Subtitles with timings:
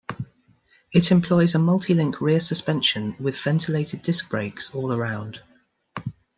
[0.91, 5.41] It employs a multilink rear suspension with ventilated disc brakes all around.